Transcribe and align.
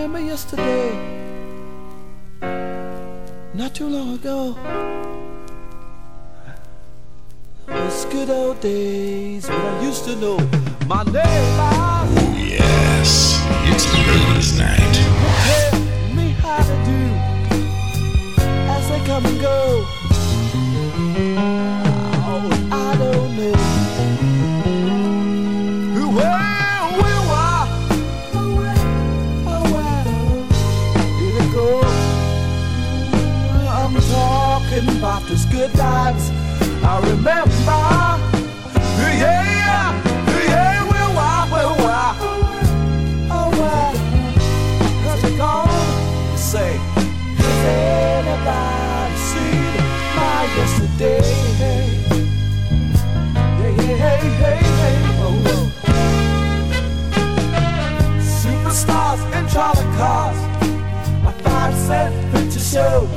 remember 0.00 0.20
yesterday, 0.20 0.96
not 3.52 3.74
too 3.74 3.86
long 3.86 4.14
ago. 4.14 4.56
Those 7.66 8.06
good 8.06 8.30
old 8.30 8.60
days 8.60 9.46
when 9.46 9.60
I 9.60 9.82
used 9.82 10.04
to 10.04 10.16
know 10.16 10.38
my 10.86 11.02
name. 11.02 11.60
Oh, 11.60 12.34
yes, 12.34 13.44
it's 13.68 13.84
the 13.92 13.98
blues 14.08 14.58
night. 14.58 14.94
Tell 15.44 15.80
me 16.16 16.30
how 16.40 16.62
to 16.62 16.76
do 16.88 17.02
as 18.72 18.88
they 18.88 19.04
come 19.04 19.26
and 19.26 19.38
go. 19.38 19.99
Show. 62.70 63.08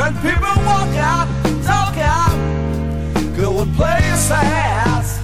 And 0.00 0.14
people 0.22 0.54
walk 0.62 0.94
out, 0.94 1.26
talk 1.64 1.96
out, 1.96 2.36
go 3.36 3.62
and 3.62 3.74
play 3.74 3.98
a 4.12 4.16
sass. 4.16 5.18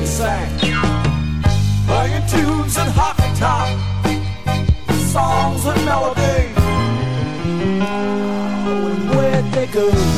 You 0.00 0.06
sang, 0.06 0.58
playing 1.86 2.26
tunes 2.28 2.76
and 2.76 2.90
hockey 2.92 3.30
top, 3.40 3.68
songs 5.14 5.64
and 5.64 5.84
melody. 5.86 6.52
Oh, 8.66 8.92
and 8.92 9.10
where'd 9.10 9.52
they 9.52 9.66
go? 9.66 10.13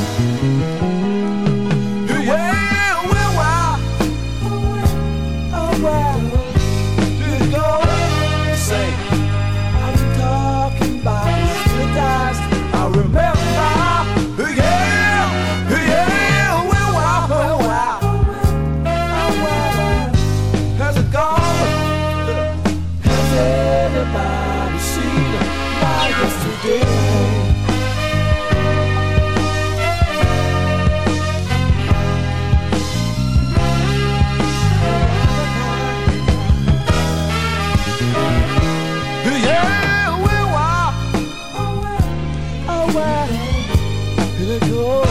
Here 44.47 44.61
go. 44.61 45.03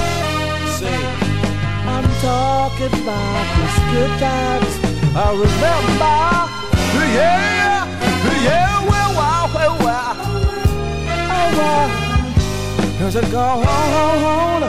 Say, 0.79 0.95
I'm 1.93 2.07
talking 2.21 2.93
about 3.03 3.45
these 3.57 3.79
good 3.91 4.13
times. 4.17 4.73
I 5.13 5.27
remember. 5.35 6.15
Yeah, 7.13 7.83
yeah, 8.43 8.87
well, 8.87 9.11
wow, 9.13 9.51
well, 9.53 9.75
wow. 9.83 10.15
Oh, 11.35 11.47
wow. 11.59 11.87
Has 12.99 13.15
it 13.17 13.29
gone? 13.29 14.63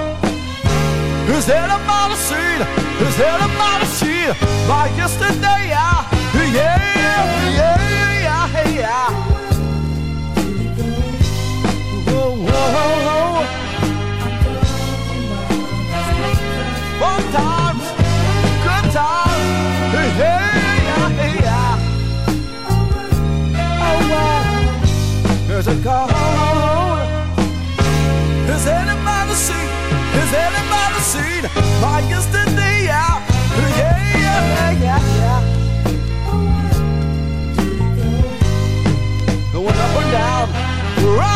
Is 1.31 1.49
anybody 1.49 2.17
seen? 2.17 2.61
Is 3.07 3.21
anybody 3.21 3.87
seen 3.87 4.35
my 4.67 4.91
yesterday? 4.97 5.69
Yeah, 5.69 6.11
yeah, 6.35 6.75
yeah, 7.55 7.87
yeah. 8.75 9.11
Whoa, 12.11 12.35
whoa, 12.35 13.05
whoa. 13.07 13.66
Fun 16.99 17.23
times, 17.31 17.85
good 18.65 18.87
times. 18.91 19.93
Hey, 19.93 20.09
hey, 20.17 20.45
yeah, 20.89 21.09
hey, 21.21 21.35
yeah. 21.45 21.79
Oh, 23.85 23.99
wow. 24.11 25.47
There's 25.47 25.69
a 25.69 25.75
gone. 25.77 26.09
Has 28.49 28.67
anybody 28.67 29.35
seen? 29.35 29.69
Has 30.17 30.33
anybody 30.47 31.01
seen 31.13 31.43
my 31.83 31.99
yesterday? 32.09 32.77
Yeah, 32.85 33.21
yeah, 33.77 33.97
yeah, 34.25 34.71
yeah, 34.81 35.01
yeah. 35.21 35.41
Going 39.53 39.79
up 39.85 39.97
and 40.01 40.11
down, 40.13 40.47
round 41.15 41.36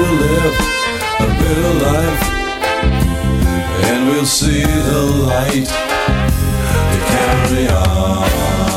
live 0.00 0.56
a 1.20 1.26
better 1.40 1.74
life 1.86 2.22
and 3.88 4.08
we'll 4.08 4.26
see 4.26 4.62
the 4.62 5.00
light 5.26 5.68
to 6.92 6.98
carry 7.10 7.68
on. 7.68 8.67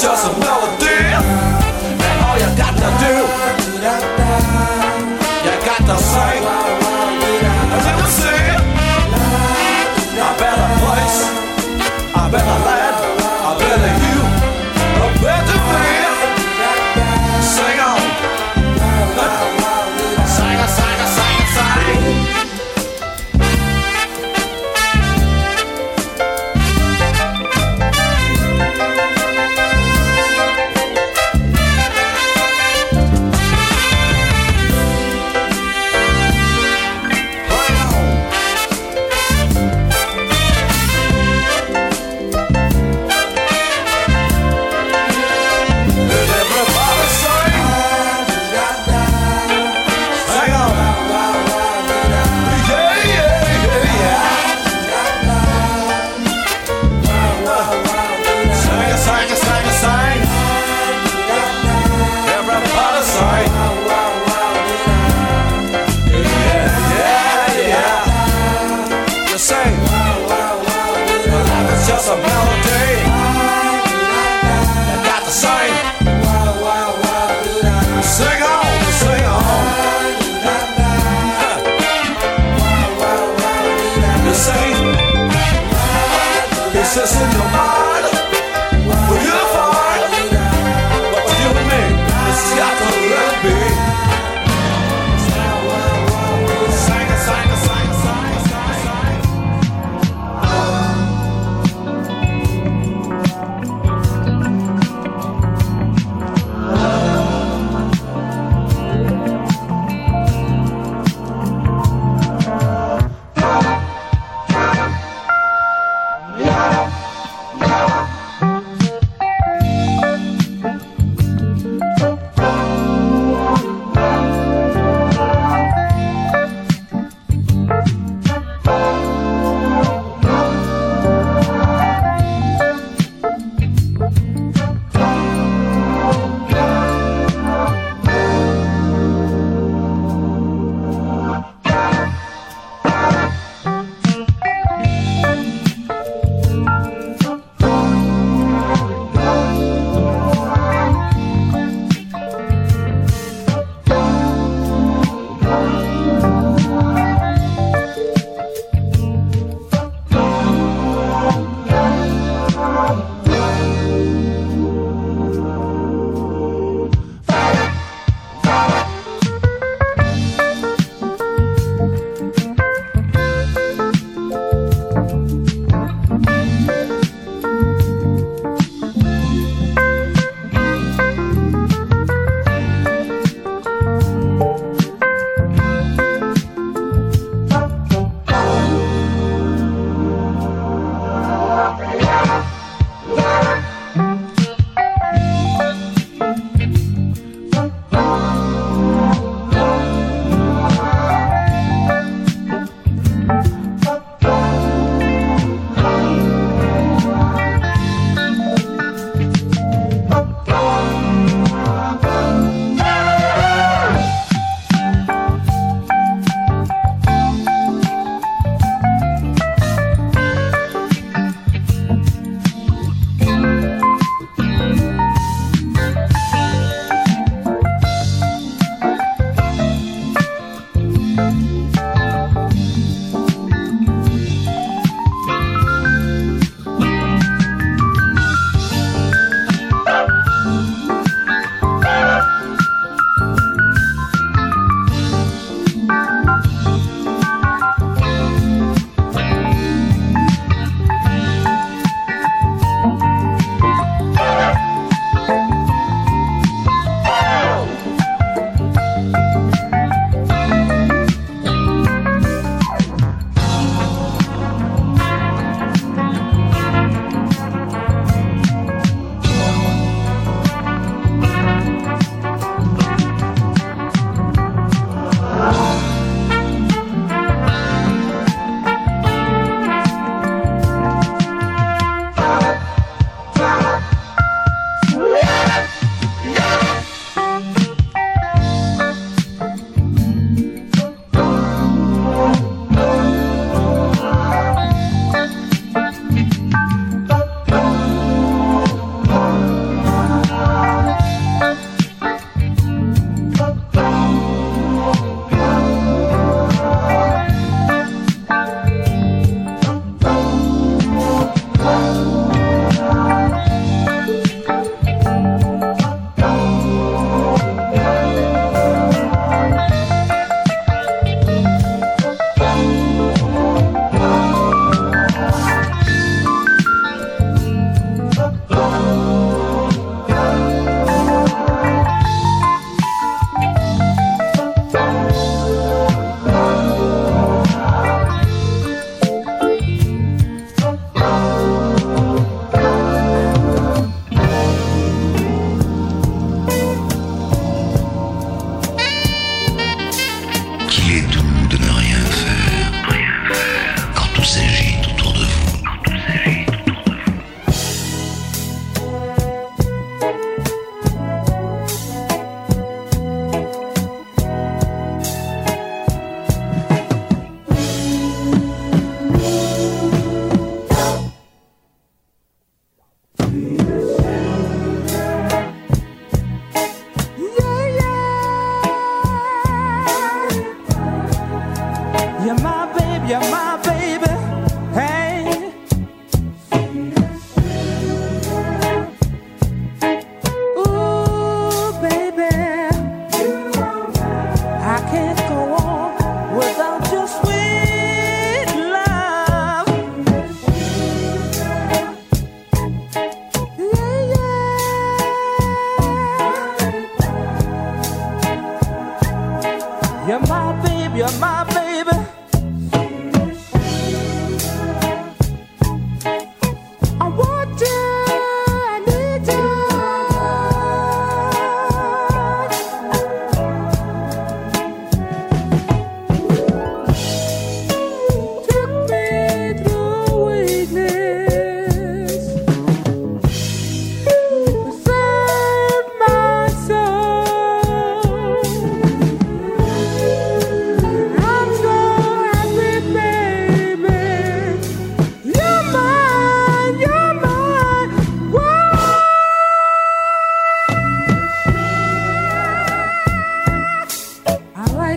just 0.00 0.26
a 0.26 0.32
melody. 0.38 0.98
And 2.06 2.18
all 2.22 2.38
you 2.38 2.50
got 2.56 2.74
to 2.76 2.88
do, 3.02 3.14
you 5.44 5.54
got 5.66 5.82
to 5.86 5.96
sing. 5.98 6.44
And 7.72 7.80
then 7.84 7.98
I 7.98 8.08
say, 8.08 8.42
better 10.38 10.68
place, 10.78 11.18
I 12.14 12.30
better. 12.30 12.67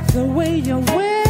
like 0.02 0.14
the 0.14 0.26
way 0.26 0.58
you 0.58 0.80
wear 0.80 1.21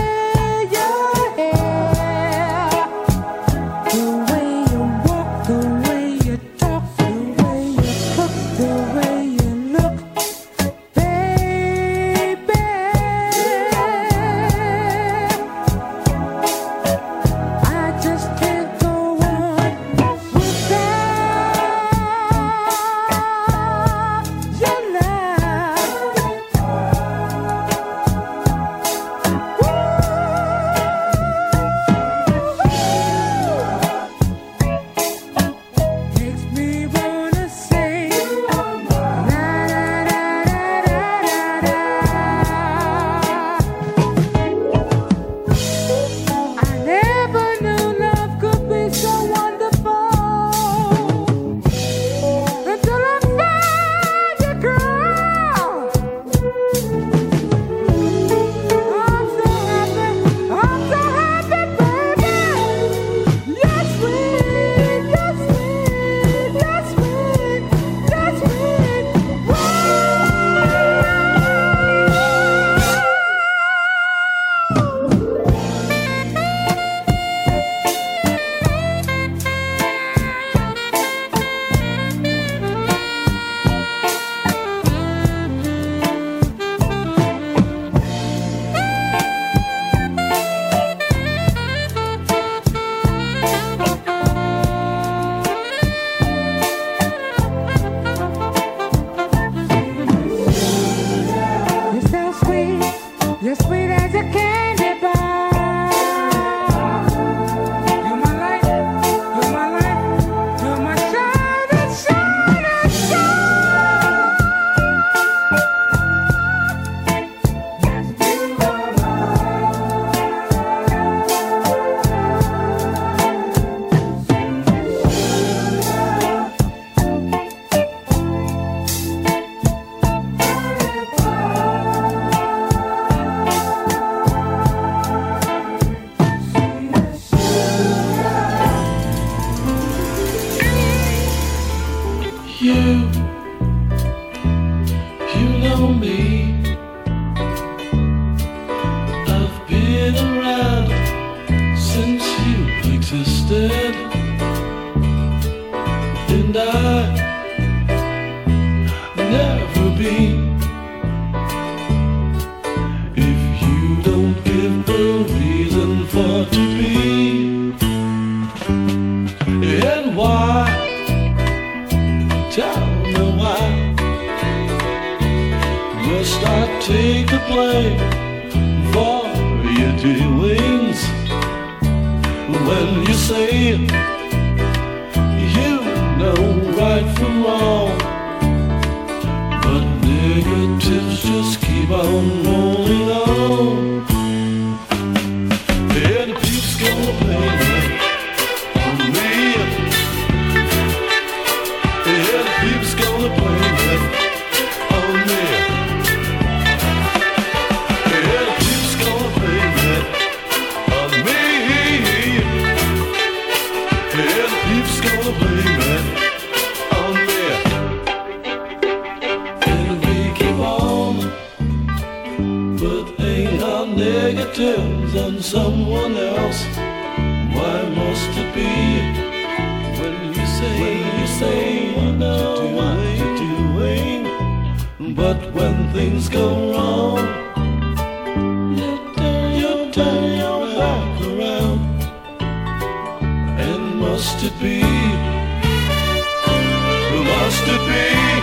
to 247.71 247.77
be. 247.87 248.40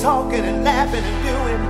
Talking 0.00 0.40
and 0.40 0.64
laughing 0.64 1.04
and 1.04 1.24
doing 1.26 1.69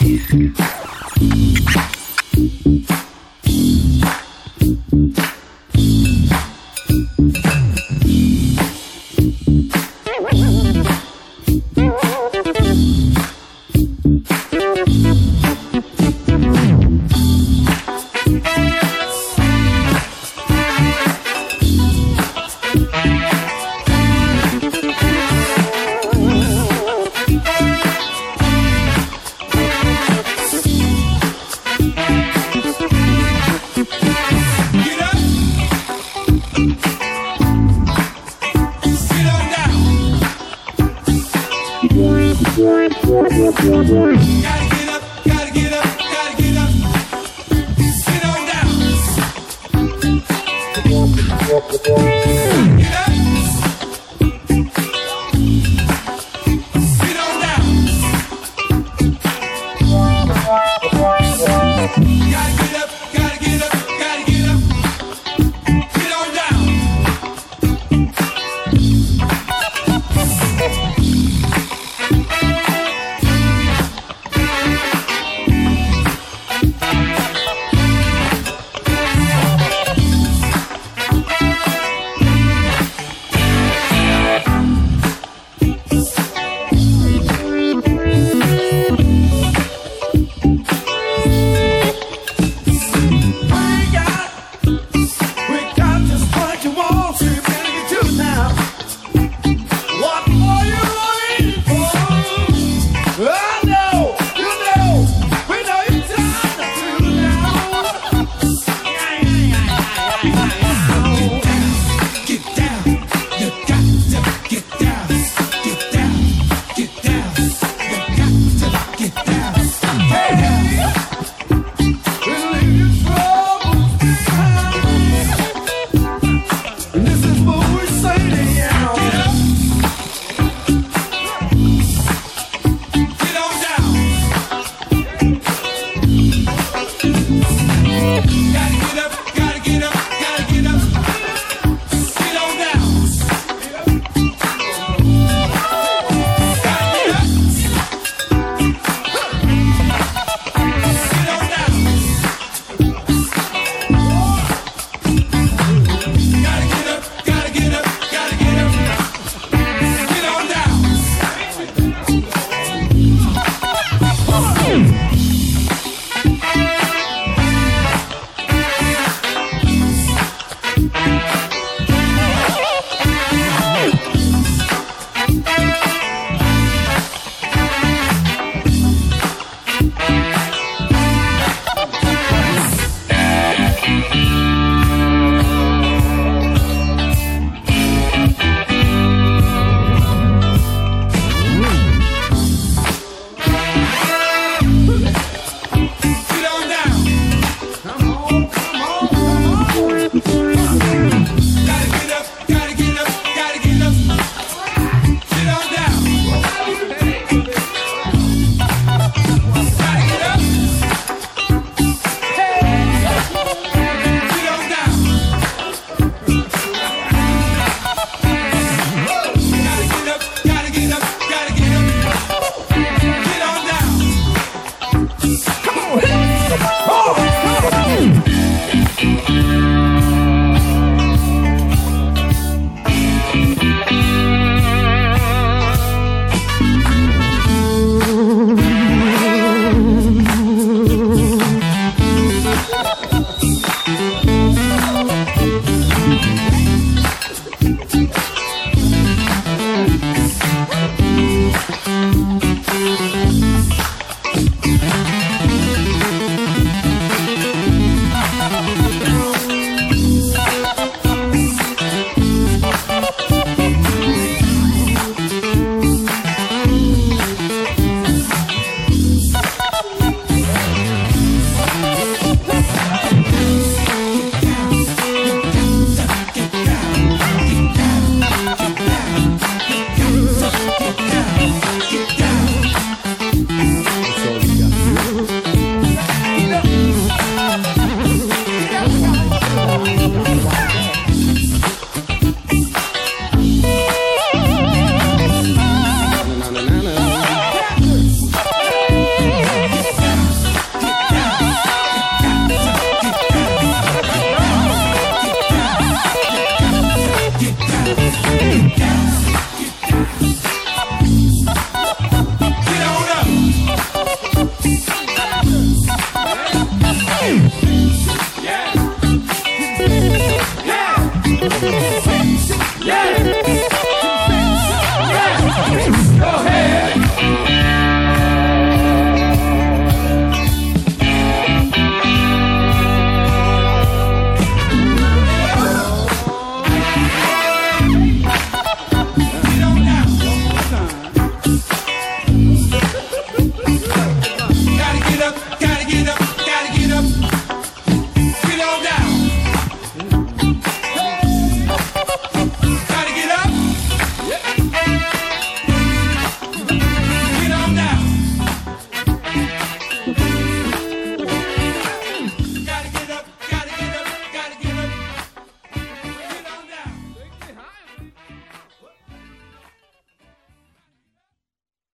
Sit 0.00 0.32
on 0.32 0.63